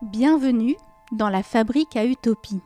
Bienvenue 0.00 0.76
dans 1.10 1.28
la 1.28 1.42
fabrique 1.42 1.96
à 1.96 2.04
utopie. 2.04 2.60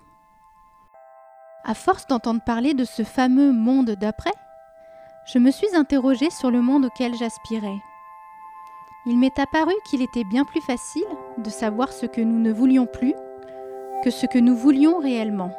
À 1.65 1.73
force 1.73 2.07
d'entendre 2.07 2.43
parler 2.45 2.75
de 2.75 2.85
ce 2.85 3.05
fameux 3.05 3.53
monde 3.53 3.93
d'après, 3.93 4.35
je 5.33 5.39
me 5.39 5.51
suis 5.51 5.75
interrogée 5.75 6.29
sur 6.29 6.51
le 6.51 6.61
monde 6.61 6.85
auquel 6.85 7.15
j'aspirais. 7.15 7.79
Il 9.07 9.19
m'est 9.19 9.39
apparu 9.39 9.73
qu'il 9.87 10.03
était 10.03 10.25
bien 10.25 10.45
plus 10.45 10.61
facile 10.61 11.07
de 11.39 11.49
savoir 11.49 11.91
ce 11.95 12.05
que 12.05 12.21
nous 12.21 12.39
ne 12.39 12.53
voulions 12.53 12.85
plus 12.85 13.15
que 14.05 14.11
ce 14.11 14.27
que 14.27 14.39
nous 14.39 14.55
voulions 14.55 14.99
réellement. 14.99 15.53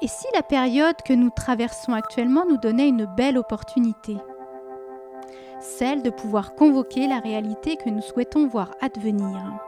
Et 0.00 0.08
si 0.08 0.24
la 0.34 0.42
période 0.42 0.96
que 1.04 1.12
nous 1.12 1.28
traversons 1.28 1.92
actuellement 1.92 2.46
nous 2.48 2.56
donnait 2.56 2.88
une 2.88 3.04
belle 3.04 3.36
opportunité 3.36 4.16
Celle 5.60 6.02
de 6.02 6.08
pouvoir 6.08 6.54
convoquer 6.54 7.06
la 7.06 7.18
réalité 7.18 7.76
que 7.76 7.90
nous 7.90 8.00
souhaitons 8.00 8.46
voir 8.46 8.70
advenir. 8.80 9.60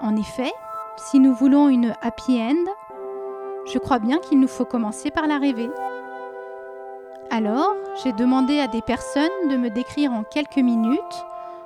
En 0.00 0.14
effet, 0.16 0.52
si 0.96 1.18
nous 1.18 1.34
voulons 1.34 1.68
une 1.68 1.94
happy 2.02 2.38
end, 2.40 2.70
je 3.72 3.78
crois 3.78 3.98
bien 3.98 4.18
qu'il 4.18 4.38
nous 4.38 4.48
faut 4.48 4.64
commencer 4.64 5.10
par 5.10 5.26
la 5.26 5.38
rêver. 5.38 5.70
Alors, 7.30 7.74
j'ai 8.02 8.12
demandé 8.12 8.60
à 8.60 8.68
des 8.68 8.82
personnes 8.82 9.48
de 9.50 9.56
me 9.56 9.70
décrire 9.70 10.12
en 10.12 10.22
quelques 10.22 10.58
minutes 10.58 11.24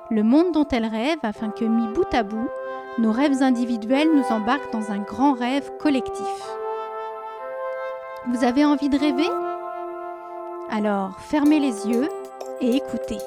le 0.09 0.23
monde 0.23 0.51
dont 0.53 0.67
elles 0.71 0.85
rêvent 0.85 1.19
afin 1.23 1.49
que, 1.49 1.65
mis 1.65 1.87
bout 1.87 2.13
à 2.13 2.23
bout, 2.23 2.49
nos 2.97 3.11
rêves 3.11 3.43
individuels 3.43 4.09
nous 4.13 4.25
embarquent 4.29 4.71
dans 4.71 4.91
un 4.91 4.99
grand 4.99 5.33
rêve 5.33 5.71
collectif. 5.77 6.49
Vous 8.27 8.43
avez 8.43 8.65
envie 8.65 8.89
de 8.89 8.97
rêver? 8.97 9.29
Alors, 10.69 11.19
fermez 11.19 11.59
les 11.59 11.87
yeux 11.87 12.07
et 12.61 12.77
écoutez. 12.77 13.17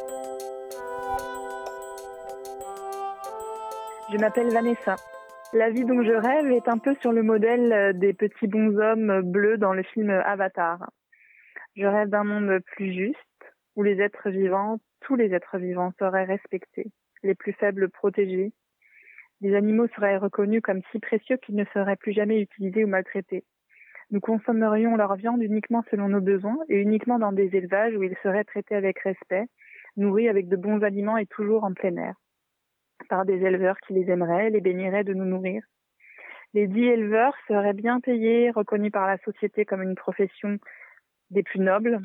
Je 4.14 4.18
m'appelle 4.20 4.50
Vanessa. 4.50 4.94
La 5.52 5.70
vie 5.70 5.84
dont 5.84 6.00
je 6.04 6.12
rêve 6.12 6.52
est 6.52 6.68
un 6.68 6.78
peu 6.78 6.94
sur 7.00 7.10
le 7.10 7.24
modèle 7.24 7.72
euh, 7.72 7.92
des 7.92 8.14
petits 8.14 8.46
bonshommes 8.46 9.22
bleus 9.22 9.58
dans 9.58 9.72
le 9.72 9.82
film 9.82 10.08
Avatar. 10.08 10.88
Je 11.74 11.84
rêve 11.84 12.10
d'un 12.10 12.22
monde 12.22 12.60
plus 12.60 12.92
juste, 12.92 13.18
où 13.74 13.82
les 13.82 14.00
êtres 14.00 14.30
vivants, 14.30 14.78
tous 15.00 15.16
les 15.16 15.34
êtres 15.34 15.58
vivants 15.58 15.92
seraient 15.98 16.26
respectés, 16.26 16.92
les 17.24 17.34
plus 17.34 17.54
faibles 17.54 17.90
protégés. 17.90 18.52
Les 19.40 19.56
animaux 19.56 19.88
seraient 19.96 20.18
reconnus 20.18 20.62
comme 20.62 20.82
si 20.92 21.00
précieux 21.00 21.38
qu'ils 21.38 21.56
ne 21.56 21.64
seraient 21.74 21.96
plus 21.96 22.12
jamais 22.12 22.40
utilisés 22.40 22.84
ou 22.84 22.88
maltraités. 22.88 23.42
Nous 24.12 24.20
consommerions 24.20 24.94
leur 24.94 25.16
viande 25.16 25.42
uniquement 25.42 25.82
selon 25.90 26.08
nos 26.08 26.20
besoins 26.20 26.58
et 26.68 26.80
uniquement 26.80 27.18
dans 27.18 27.32
des 27.32 27.56
élevages 27.56 27.96
où 27.96 28.04
ils 28.04 28.16
seraient 28.22 28.44
traités 28.44 28.76
avec 28.76 29.00
respect, 29.00 29.46
nourris 29.96 30.28
avec 30.28 30.46
de 30.46 30.54
bons 30.54 30.84
aliments 30.84 31.16
et 31.16 31.26
toujours 31.26 31.64
en 31.64 31.72
plein 31.74 31.96
air 31.96 32.14
par 33.08 33.24
des 33.24 33.44
éleveurs 33.44 33.78
qui 33.86 33.92
les 33.92 34.10
aimeraient, 34.10 34.50
les 34.50 34.60
béniraient 34.60 35.04
de 35.04 35.14
nous 35.14 35.24
nourrir. 35.24 35.62
Les 36.54 36.68
dix 36.68 36.84
éleveurs 36.84 37.34
seraient 37.48 37.72
bien 37.72 38.00
payés, 38.00 38.50
reconnus 38.50 38.92
par 38.92 39.06
la 39.06 39.18
société 39.18 39.64
comme 39.64 39.82
une 39.82 39.96
profession 39.96 40.58
des 41.30 41.42
plus 41.42 41.58
nobles 41.58 42.00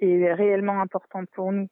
et 0.00 0.32
réellement 0.32 0.80
importante 0.80 1.28
pour 1.32 1.50
nous. 1.50 1.68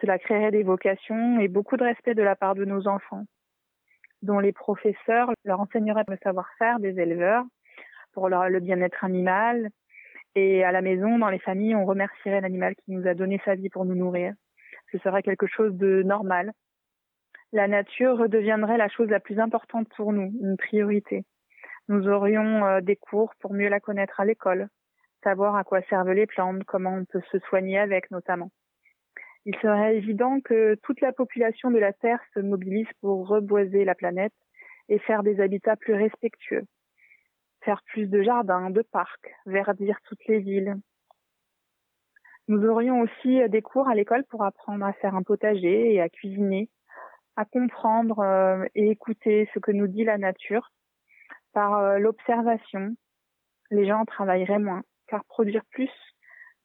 Cela 0.00 0.18
créerait 0.18 0.52
des 0.52 0.62
vocations 0.62 1.40
et 1.40 1.48
beaucoup 1.48 1.76
de 1.76 1.84
respect 1.84 2.14
de 2.14 2.22
la 2.22 2.36
part 2.36 2.54
de 2.54 2.64
nos 2.64 2.86
enfants, 2.86 3.24
dont 4.22 4.38
les 4.38 4.52
professeurs 4.52 5.32
leur 5.44 5.60
enseigneraient 5.60 6.04
le 6.06 6.18
savoir-faire 6.22 6.78
des 6.78 6.98
éleveurs 7.00 7.44
pour 8.12 8.28
le 8.28 8.60
bien-être 8.60 9.04
animal. 9.04 9.70
Et 10.36 10.64
à 10.64 10.72
la 10.72 10.82
maison, 10.82 11.18
dans 11.18 11.30
les 11.30 11.38
familles, 11.38 11.74
on 11.74 11.84
remercierait 11.84 12.40
l'animal 12.40 12.74
qui 12.76 12.92
nous 12.92 13.06
a 13.08 13.14
donné 13.14 13.40
sa 13.44 13.54
vie 13.54 13.70
pour 13.70 13.84
nous 13.84 13.94
nourrir. 13.94 14.34
Ce 14.92 14.98
serait 14.98 15.22
quelque 15.22 15.46
chose 15.46 15.74
de 15.74 16.02
normal 16.02 16.52
la 17.54 17.68
nature 17.68 18.18
redeviendrait 18.18 18.78
la 18.78 18.88
chose 18.88 19.08
la 19.08 19.20
plus 19.20 19.38
importante 19.38 19.88
pour 19.96 20.12
nous, 20.12 20.32
une 20.42 20.56
priorité. 20.56 21.24
Nous 21.86 22.08
aurions 22.08 22.64
euh, 22.64 22.80
des 22.80 22.96
cours 22.96 23.32
pour 23.38 23.54
mieux 23.54 23.68
la 23.68 23.78
connaître 23.78 24.18
à 24.18 24.24
l'école, 24.24 24.68
savoir 25.22 25.54
à 25.54 25.62
quoi 25.62 25.80
servent 25.82 26.10
les 26.10 26.26
plantes, 26.26 26.64
comment 26.64 26.96
on 26.96 27.04
peut 27.04 27.22
se 27.30 27.38
soigner 27.48 27.78
avec 27.78 28.10
notamment. 28.10 28.50
Il 29.44 29.54
serait 29.58 29.96
évident 29.96 30.40
que 30.40 30.74
toute 30.82 31.00
la 31.00 31.12
population 31.12 31.70
de 31.70 31.78
la 31.78 31.92
Terre 31.92 32.18
se 32.34 32.40
mobilise 32.40 32.88
pour 33.00 33.28
reboiser 33.28 33.84
la 33.84 33.94
planète 33.94 34.34
et 34.88 34.98
faire 34.98 35.22
des 35.22 35.40
habitats 35.40 35.76
plus 35.76 35.94
respectueux, 35.94 36.64
faire 37.62 37.82
plus 37.84 38.08
de 38.08 38.20
jardins, 38.20 38.70
de 38.70 38.82
parcs, 38.82 39.32
verdir 39.46 40.00
toutes 40.08 40.26
les 40.26 40.40
villes. 40.40 40.74
Nous 42.48 42.66
aurions 42.66 43.00
aussi 43.00 43.48
des 43.48 43.62
cours 43.62 43.86
à 43.86 43.94
l'école 43.94 44.24
pour 44.24 44.42
apprendre 44.42 44.84
à 44.84 44.92
faire 44.94 45.14
un 45.14 45.22
potager 45.22 45.94
et 45.94 46.00
à 46.00 46.08
cuisiner, 46.08 46.68
à 47.36 47.44
comprendre 47.44 48.20
euh, 48.20 48.64
et 48.74 48.90
écouter 48.90 49.48
ce 49.54 49.58
que 49.58 49.72
nous 49.72 49.86
dit 49.86 50.04
la 50.04 50.18
nature 50.18 50.70
par 51.52 51.78
euh, 51.78 51.98
l'observation. 51.98 52.94
Les 53.70 53.86
gens 53.86 54.04
travailleraient 54.04 54.58
moins, 54.58 54.82
car 55.08 55.24
produire 55.24 55.64
plus 55.70 55.90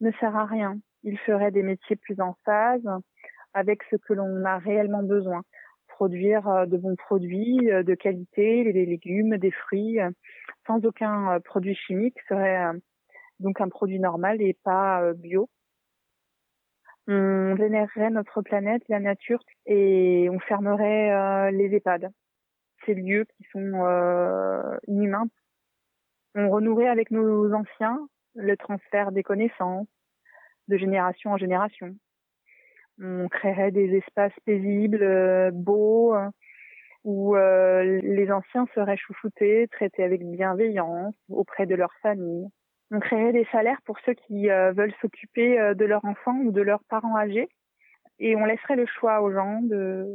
ne 0.02 0.12
sert 0.20 0.36
à 0.36 0.46
rien. 0.46 0.78
Ils 1.04 1.18
feraient 1.20 1.52
des 1.52 1.64
métiers 1.64 1.96
plus 1.96 2.20
en 2.22 2.36
phase 2.46 2.88
avec 3.54 3.82
ce 3.90 3.96
que 3.96 4.14
l'on 4.14 4.46
a 4.46 4.58
réellement 4.58 5.04
besoin. 5.04 5.42
Produire 5.88 6.48
euh, 6.48 6.66
de 6.66 6.78
bons 6.78 6.96
produits 6.96 7.58
de 7.58 7.96
qualité, 7.96 8.72
des 8.72 8.86
légumes, 8.86 9.38
des 9.38 9.52
fruits, 9.52 10.00
sans 10.68 10.86
aucun 10.86 11.40
produit 11.42 11.76
chimique 11.76 12.18
serait 12.28 12.72
donc 13.40 13.60
un 13.62 13.70
produit 13.70 14.00
normal 14.00 14.42
et 14.42 14.56
pas 14.64 15.14
bio 15.14 15.50
on 17.12 17.56
vénérerait 17.56 18.12
notre 18.12 18.44
planète, 18.44 18.84
la 18.88 19.00
nature, 19.00 19.40
et 19.66 20.30
on 20.32 20.40
fermerait 20.40 21.12
euh, 21.12 21.52
les 21.52 21.76
EHPAD, 21.76 22.12
ces 22.86 22.94
lieux 22.94 23.26
qui 23.36 23.44
sont 23.52 23.84
euh, 23.84 24.78
inhumains. 24.88 25.28
On 26.36 26.52
renouerait 26.52 26.88
avec 26.88 27.10
nos 27.10 27.52
anciens 27.52 28.08
le 28.36 28.56
transfert 28.58 29.12
des 29.12 29.24
connaissances 29.24 29.88
de 30.68 30.78
génération 30.78 31.32
en 31.32 31.38
génération. 31.38 31.96
On 33.02 33.28
créerait 33.28 33.72
des 33.72 33.98
espaces 33.98 34.40
paisibles, 34.46 35.02
euh, 35.02 35.50
beaux, 35.52 36.14
où 37.06 37.34
les 37.34 38.32
anciens 38.32 38.68
seraient 38.76 38.98
chouchoutés, 38.98 39.68
traités 39.72 40.04
avec 40.04 40.24
bienveillance 40.24 41.16
auprès 41.30 41.66
de 41.66 41.74
leur 41.74 41.92
famille 42.04 42.50
on 42.92 43.00
créerait 43.00 43.34
des 43.34 43.48
salaires 43.52 43.82
pour 43.86 44.00
ceux 44.06 44.14
qui 44.14 44.50
euh, 44.50 44.72
veulent 44.72 44.94
s'occuper 45.02 45.60
euh, 45.60 45.74
de 45.74 45.86
leurs 45.86 46.04
enfants 46.06 46.38
ou 46.38 46.52
de 46.52 46.62
leurs 46.62 46.84
parents 46.86 47.16
âgés. 47.16 47.50
Et 48.18 48.36
on 48.36 48.46
laisserait 48.46 48.76
le 48.76 48.86
choix 48.86 49.22
aux 49.22 49.32
gens 49.32 49.62
de 49.62 50.06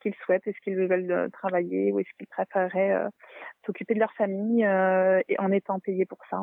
qu'ils 0.00 0.14
souhaitent, 0.24 0.46
est-ce 0.46 0.60
qu'ils 0.60 0.76
veulent 0.76 1.10
euh, 1.10 1.28
travailler 1.30 1.92
ou 1.92 2.00
est-ce 2.00 2.08
qu'ils 2.18 2.26
préféreraient 2.26 3.08
s'occuper 3.64 3.94
de 3.94 4.00
leur 4.00 4.12
famille 4.12 4.62
et 4.62 5.38
en 5.38 5.50
étant 5.50 5.80
payés 5.80 6.06
pour 6.06 6.18
ça. 6.30 6.42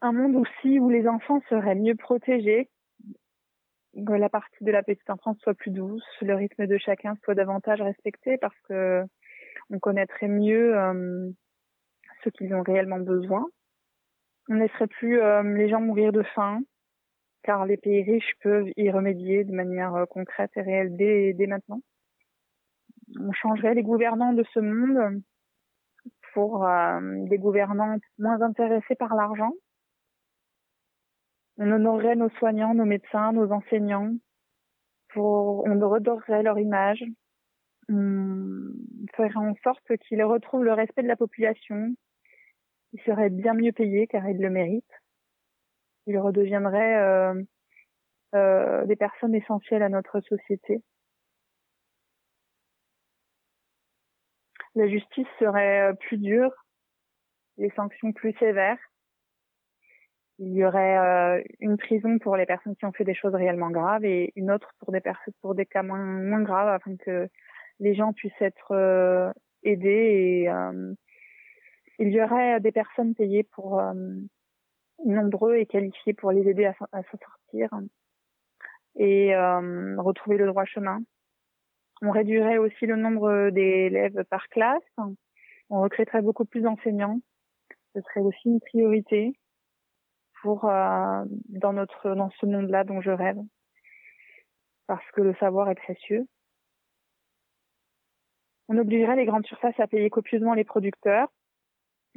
Un 0.00 0.12
monde 0.12 0.36
aussi 0.36 0.78
où 0.78 0.88
les 0.88 1.06
enfants 1.06 1.40
seraient 1.48 1.74
mieux 1.74 1.96
protégés, 1.96 2.68
que 3.94 4.12
la 4.12 4.28
partie 4.28 4.64
de 4.64 4.70
la 4.70 4.82
petite 4.82 5.10
enfance 5.10 5.38
soit 5.40 5.54
plus 5.54 5.70
douce, 5.70 6.04
le 6.22 6.34
rythme 6.34 6.66
de 6.66 6.78
chacun 6.78 7.14
soit 7.24 7.34
davantage 7.34 7.82
respecté 7.82 8.38
parce 8.38 8.58
que 8.68 9.02
on 9.70 9.78
connaîtrait 9.78 10.28
mieux 10.28 10.74
ce 12.24 12.30
qu'ils 12.30 12.54
ont 12.54 12.62
réellement 12.62 13.00
besoin 13.00 13.44
on 14.48 14.54
ne 14.54 14.60
laisserait 14.60 14.86
plus 14.86 15.20
euh, 15.20 15.42
les 15.42 15.68
gens 15.68 15.80
mourir 15.80 16.12
de 16.12 16.22
faim, 16.22 16.60
car 17.42 17.66
les 17.66 17.76
pays 17.76 18.02
riches 18.02 18.34
peuvent 18.42 18.68
y 18.76 18.90
remédier 18.90 19.44
de 19.44 19.52
manière 19.52 19.94
euh, 19.94 20.06
concrète 20.06 20.50
et 20.56 20.62
réelle 20.62 20.96
dès, 20.96 21.34
dès 21.34 21.46
maintenant. 21.46 21.80
On 23.18 23.32
changerait 23.32 23.74
les 23.74 23.82
gouvernants 23.82 24.32
de 24.32 24.44
ce 24.54 24.60
monde 24.60 25.22
pour 26.32 26.66
euh, 26.66 27.00
des 27.28 27.38
gouvernants 27.38 27.96
moins 28.18 28.40
intéressés 28.40 28.94
par 28.94 29.14
l'argent. 29.14 29.52
On 31.58 31.70
honorerait 31.70 32.16
nos 32.16 32.30
soignants, 32.30 32.74
nos 32.74 32.84
médecins, 32.84 33.32
nos 33.32 33.50
enseignants. 33.50 34.12
Pour, 35.08 35.66
on 35.66 35.88
redorerait 35.88 36.42
leur 36.42 36.58
image. 36.58 37.02
On 37.88 38.70
ferait 39.14 39.34
en 39.36 39.54
sorte 39.64 39.96
qu'ils 40.06 40.22
retrouvent 40.22 40.64
le 40.64 40.74
respect 40.74 41.02
de 41.02 41.08
la 41.08 41.16
population, 41.16 41.94
il 42.92 43.00
serait 43.02 43.30
bien 43.30 43.54
mieux 43.54 43.72
payé 43.72 44.06
car 44.06 44.28
il 44.28 44.38
le 44.38 44.50
mérite. 44.50 44.90
Il 46.06 46.18
redeviendrait 46.18 46.96
euh, 46.96 47.42
euh, 48.34 48.86
des 48.86 48.96
personnes 48.96 49.34
essentielles 49.34 49.82
à 49.82 49.88
notre 49.88 50.20
société. 50.20 50.82
La 54.74 54.86
justice 54.88 55.26
serait 55.38 55.90
euh, 55.90 55.92
plus 55.94 56.18
dure, 56.18 56.52
les 57.56 57.70
sanctions 57.70 58.12
plus 58.12 58.32
sévères. 58.38 58.78
Il 60.38 60.52
y 60.54 60.64
aurait 60.64 60.98
euh, 60.98 61.42
une 61.58 61.76
prison 61.76 62.18
pour 62.18 62.36
les 62.36 62.46
personnes 62.46 62.76
qui 62.76 62.84
ont 62.84 62.92
fait 62.92 63.04
des 63.04 63.14
choses 63.14 63.34
réellement 63.34 63.70
graves 63.70 64.04
et 64.04 64.32
une 64.36 64.52
autre 64.52 64.72
pour 64.78 64.92
des 64.92 65.00
personnes 65.00 65.34
pour 65.40 65.54
des 65.54 65.66
cas 65.66 65.82
moins, 65.82 66.04
moins 66.04 66.42
graves 66.42 66.68
afin 66.68 66.96
que 66.96 67.28
les 67.80 67.94
gens 67.94 68.12
puissent 68.12 68.40
être 68.40 68.72
euh, 68.72 69.32
aidés 69.64 70.44
et 70.44 70.48
il 71.98 72.10
y 72.10 72.22
aurait 72.22 72.60
des 72.60 72.72
personnes 72.72 73.14
payées 73.14 73.42
pour 73.42 73.80
euh, 73.80 73.94
nombreux 75.04 75.56
et 75.56 75.66
qualifiés 75.66 76.14
pour 76.14 76.32
les 76.32 76.48
aider 76.48 76.66
à, 76.66 76.74
s'en 76.74 77.18
sortir 77.18 77.70
et 78.96 79.34
euh, 79.34 80.00
retrouver 80.00 80.36
le 80.36 80.46
droit 80.46 80.64
chemin. 80.64 81.00
On 82.02 82.10
réduirait 82.10 82.58
aussi 82.58 82.86
le 82.86 82.96
nombre 82.96 83.50
d'élèves 83.50 84.24
par 84.30 84.48
classe. 84.48 84.82
On 85.70 85.82
recruterait 85.82 86.22
beaucoup 86.22 86.44
plus 86.44 86.60
d'enseignants. 86.60 87.20
Ce 87.94 88.00
serait 88.02 88.20
aussi 88.20 88.48
une 88.48 88.60
priorité 88.60 89.32
pour 90.42 90.66
euh, 90.66 91.24
dans 91.48 91.72
notre 91.72 92.14
dans 92.14 92.30
ce 92.30 92.46
monde-là 92.46 92.84
dont 92.84 93.00
je 93.00 93.10
rêve, 93.10 93.38
parce 94.86 95.04
que 95.12 95.20
le 95.20 95.34
savoir 95.34 95.68
est 95.70 95.74
précieux. 95.74 96.26
On 98.68 98.78
obligerait 98.78 99.16
les 99.16 99.24
grandes 99.24 99.46
surfaces 99.46 99.78
à 99.80 99.86
payer 99.86 100.10
copieusement 100.10 100.54
les 100.54 100.64
producteurs. 100.64 101.28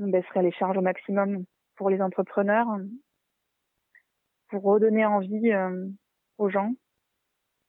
On 0.04 0.08
baisserait 0.08 0.42
les 0.42 0.52
charges 0.52 0.80
au 0.80 0.82
maximum 0.82 1.46
pour 1.76 1.92
les 1.92 2.02
entrepreneurs, 2.02 2.66
pour 4.50 4.64
redonner 4.64 5.06
envie 5.06 5.52
euh, 5.52 5.88
aux 6.40 6.50
gens 6.50 6.74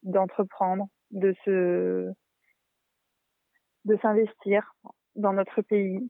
d'entreprendre, 0.03 0.89
de 1.11 1.35
se 1.45 2.11
de 3.85 3.97
s'investir 4.01 4.75
dans 5.15 5.35
notre 5.35 5.61
pays, 5.61 6.09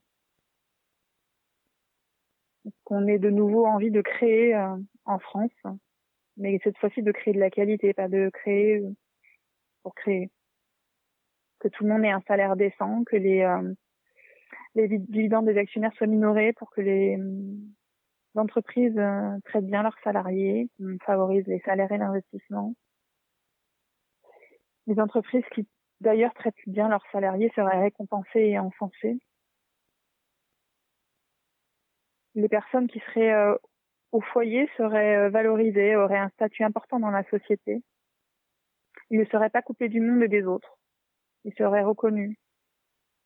qu'on 2.85 3.09
ait 3.09 3.19
de 3.19 3.31
nouveau 3.31 3.67
envie 3.67 3.91
de 3.91 4.01
créer 4.01 4.55
euh, 4.55 4.77
en 5.05 5.19
France, 5.19 5.51
mais 6.37 6.61
cette 6.63 6.79
fois-ci 6.79 7.03
de 7.03 7.11
créer 7.11 7.35
de 7.35 7.41
la 7.41 7.51
qualité, 7.51 7.95
pas 7.95 8.07
de 8.07 8.31
créer 8.33 8.79
euh, 8.79 8.91
pour 9.83 9.93
créer. 9.97 10.31
Que 11.59 11.67
tout 11.67 11.83
le 11.83 11.91
monde 11.91 12.05
ait 12.05 12.13
un 12.13 12.23
salaire 12.29 12.55
décent, 12.55 13.03
que 13.03 13.17
les 13.17 13.43
les 14.75 14.89
dividendes 14.89 15.47
des 15.47 15.59
actionnaires 15.59 15.93
soient 15.95 16.07
minorés 16.07 16.53
pour 16.55 16.71
que 16.71 16.81
les, 16.81 17.19
entreprises 18.35 19.01
traitent 19.45 19.67
bien 19.67 19.83
leurs 19.83 19.99
salariés, 20.03 20.71
qu'on 20.79 20.97
favorise 21.05 21.47
les 21.47 21.61
salaires 21.61 21.93
et 21.93 21.99
l'investissement. 21.99 22.75
Les 24.87 24.99
entreprises 24.99 25.45
qui 25.55 25.67
d'ailleurs 26.01 26.33
traitent 26.35 26.55
bien 26.67 26.89
leurs 26.89 27.05
salariés 27.13 27.53
seraient 27.55 27.81
récompensées 27.81 28.41
et 28.41 28.59
encensées. 28.59 29.19
les 32.35 32.49
personnes 32.49 32.89
qui 32.89 33.01
seraient 33.01 33.33
euh, 33.33 33.57
au 34.13 34.21
foyer 34.21 34.69
seraient 34.77 35.17
euh, 35.17 35.31
valorisées, 35.31 35.97
auraient 35.97 36.19
un 36.19 36.31
statut 36.31 36.65
important 36.65 36.99
dans 36.99 37.11
la 37.11 37.25
société. 37.25 37.83
Ils 39.11 39.21
ne 39.21 39.25
seraient 39.27 39.51
pas 39.51 39.63
coupés 39.63 39.89
du 39.89 40.01
monde 40.01 40.23
et 40.23 40.29
des 40.29 40.45
autres. 40.45 40.79
Ils 41.45 41.55
seraient 41.55 41.83
reconnus 41.83 42.37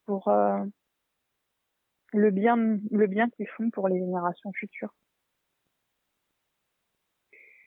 pour 0.07 0.29
euh, 0.29 0.65
le 2.17 2.31
bien, 2.31 2.57
le 2.57 3.07
bien 3.07 3.29
qu'ils 3.31 3.49
font 3.49 3.71
pour 3.71 3.89
les 3.89 3.99
générations 3.99 4.53
futures. 4.53 4.95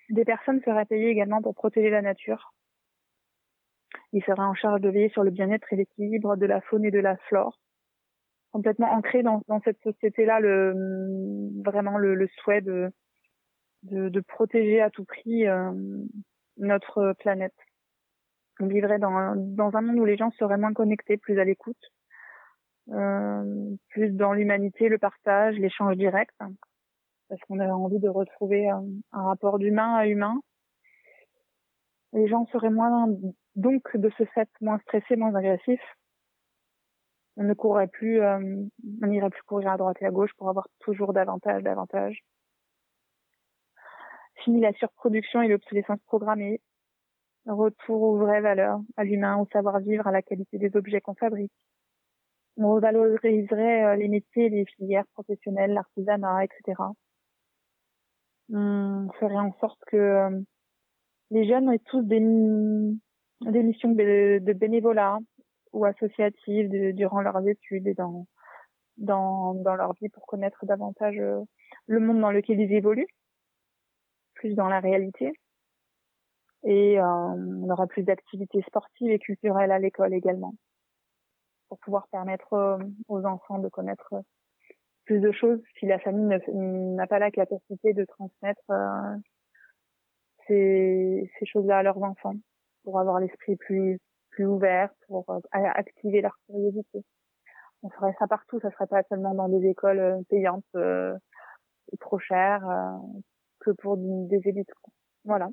Des 0.09 0.25
personnes 0.25 0.61
seraient 0.63 0.85
payées 0.85 1.09
également 1.09 1.41
pour 1.41 1.53
protéger 1.53 1.89
la 1.89 2.01
nature. 2.01 2.53
Ils 4.11 4.23
seraient 4.23 4.41
en 4.41 4.55
charge 4.55 4.81
de 4.81 4.89
veiller 4.89 5.09
sur 5.09 5.23
le 5.23 5.31
bien-être 5.31 5.71
et 5.71 5.75
l'équilibre 5.75 6.35
de 6.35 6.45
la 6.47 6.61
faune 6.61 6.83
et 6.83 6.91
de 6.91 6.99
la 6.99 7.15
flore 7.17 7.59
complètement 8.51 8.91
ancré 8.91 9.23
dans, 9.23 9.43
cette 9.63 9.81
société-là 9.83 10.39
vraiment 11.63 11.97
le, 11.97 12.27
souhait 12.41 12.61
de, 12.61 12.91
protéger 14.27 14.81
à 14.81 14.89
tout 14.89 15.05
prix 15.05 15.47
euh, 15.47 15.71
notre 16.57 17.13
planète. 17.19 17.55
On 18.59 18.67
vivrait 18.67 18.99
dans, 18.99 19.11
un 19.11 19.81
monde 19.81 19.99
où 19.99 20.05
les 20.05 20.17
gens 20.17 20.31
seraient 20.31 20.57
moins 20.57 20.73
connectés, 20.73 21.17
plus 21.17 21.39
à 21.39 21.45
l'écoute, 21.45 21.77
plus 23.89 24.09
dans 24.11 24.33
l'humanité, 24.33 24.89
le 24.89 24.97
partage, 24.97 25.55
l'échange 25.57 25.95
direct, 25.95 26.35
parce 27.29 27.41
qu'on 27.41 27.59
a 27.59 27.67
envie 27.67 27.99
de 27.99 28.09
retrouver 28.09 28.69
un, 28.69 28.83
un 29.11 29.23
rapport 29.23 29.59
d'humain 29.59 29.95
à 29.95 30.07
humain. 30.07 30.39
Les 32.13 32.27
gens 32.27 32.45
seraient 32.47 32.71
moins 32.71 33.07
donc 33.55 33.95
de 33.95 34.09
ce 34.17 34.25
fait 34.25 34.49
moins 34.61 34.79
stressés, 34.79 35.15
moins 35.15 35.35
agressifs 35.35 35.79
on 37.39 37.43
ne 37.43 37.53
courrait 37.53 37.87
plus, 37.87 38.21
euh, 38.21 38.65
on 39.01 39.07
n'irait 39.07 39.29
plus 39.29 39.41
courir 39.43 39.71
à 39.71 39.77
droite 39.77 39.95
et 40.01 40.05
à 40.05 40.11
gauche 40.11 40.33
pour 40.37 40.49
avoir 40.49 40.67
toujours 40.79 41.13
davantage, 41.13 41.63
davantage. 41.63 42.19
Fini 44.43 44.59
la 44.59 44.73
surproduction 44.73 45.41
et 45.41 45.47
l'obsolescence 45.47 46.01
programmée. 46.05 46.59
Retour 47.45 48.01
aux 48.01 48.17
vraies 48.17 48.41
valeurs, 48.41 48.81
à 48.97 49.05
l'humain, 49.05 49.37
au 49.37 49.47
savoir-vivre, 49.53 50.05
à 50.05 50.11
la 50.11 50.21
qualité 50.21 50.57
des 50.57 50.75
objets 50.75 50.99
qu'on 50.99 51.15
fabrique. 51.15 51.53
On 52.61 52.75
revaloriserait 52.75 53.85
euh, 53.85 53.95
les 53.95 54.09
métiers, 54.09 54.49
les 54.49 54.65
filières 54.65 55.07
professionnelles, 55.13 55.71
l'artisanat, 55.71 56.43
etc. 56.43 56.81
On 58.51 59.07
ferait 59.17 59.37
en 59.37 59.53
sorte 59.61 59.79
que 59.87 59.95
euh, 59.95 60.41
les 61.31 61.47
jeunes 61.47 61.71
aient 61.71 61.79
tous 61.85 62.01
des, 62.01 62.19
missions 62.19 63.91
de 63.91 64.53
bénévolat, 64.53 65.19
ou 65.71 65.85
associatives 65.85 66.93
durant 66.95 67.21
leurs 67.21 67.47
études 67.47 67.87
et 67.87 67.93
dans, 67.93 68.25
dans, 68.97 69.53
dans 69.53 69.75
leur 69.75 69.93
vie 69.93 70.09
pour 70.09 70.25
connaître 70.25 70.65
davantage 70.65 71.17
euh, 71.17 71.39
le 71.85 72.01
monde 72.01 72.19
dans 72.19 72.31
lequel 72.31 72.59
ils 72.59 72.73
évoluent, 72.73 73.07
plus 74.33 74.53
dans 74.55 74.67
la 74.67 74.81
réalité. 74.81 75.31
Et 76.65 76.99
on 76.99 77.69
aura 77.69 77.87
plus 77.87 78.03
d'activités 78.03 78.61
sportives 78.67 79.11
et 79.11 79.19
culturelles 79.19 79.71
à 79.71 79.79
l'école 79.79 80.13
également, 80.13 80.55
pour 81.69 81.79
pouvoir 81.79 82.07
permettre 82.09 82.53
euh, 82.53 82.77
aux 83.07 83.25
enfants 83.25 83.59
de 83.59 83.69
connaître 83.69 84.13
plus 85.05 85.19
de 85.19 85.31
choses 85.31 85.61
si 85.79 85.85
la 85.87 85.99
famille 85.99 86.37
n'a 86.47 87.07
pas 87.07 87.19
la 87.19 87.31
capacité 87.31 87.93
de 87.93 88.05
transmettre 88.05 88.61
ces, 90.47 91.31
ces 91.39 91.45
choses-là 91.47 91.79
à 91.79 91.83
leurs 91.83 92.01
enfants, 92.03 92.35
pour 92.83 92.99
avoir 92.99 93.19
l'esprit 93.19 93.55
plus 93.55 93.99
plus 94.29 94.45
ouverts 94.45 94.89
pour 95.07 95.29
euh, 95.29 95.39
activer 95.51 96.21
leur 96.21 96.37
curiosité. 96.45 97.03
On 97.83 97.89
ferait 97.89 98.15
ça 98.19 98.27
partout, 98.27 98.59
ça 98.61 98.71
serait 98.71 98.87
pas 98.87 99.03
seulement 99.09 99.33
dans 99.33 99.49
des 99.49 99.67
écoles 99.67 99.99
euh, 99.99 100.21
payantes 100.29 100.63
euh, 100.75 101.17
trop 101.99 102.19
chères 102.19 102.65
que 103.59 103.71
pour 103.71 103.97
des 103.97 104.41
élites. 104.45 104.71
Voilà, 105.25 105.49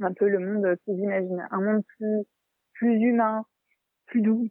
un 0.00 0.12
peu 0.14 0.28
le 0.28 0.38
monde 0.38 0.76
qu'ils 0.84 0.98
imaginent, 0.98 1.46
un 1.50 1.60
monde 1.60 1.82
plus 1.98 2.24
plus 2.72 2.94
humain, 3.00 3.44
plus 4.06 4.22
doux, 4.22 4.48